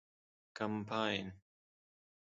[0.57, 1.25] کمپاین